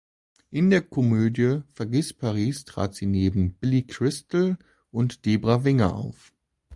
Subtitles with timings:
[0.49, 4.57] In der Komödie Vergiß Paris trat sie neben Billy Crystal
[4.89, 6.33] und Debra Winger auf.